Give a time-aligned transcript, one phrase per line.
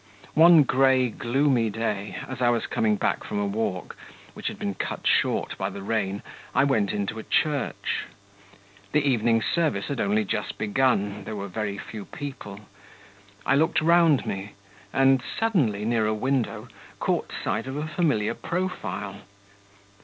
[0.33, 3.95] One grey, gloomy day, as I was coming back from a walk,
[4.33, 6.23] which had been cut short by the rain,
[6.55, 8.05] I went into a church.
[8.93, 12.61] The evening service had only just begun, there were very few people;
[13.45, 14.53] I looked round me,
[14.91, 16.67] and suddenly, near a window,
[16.99, 19.17] caught sight of a familiar profile.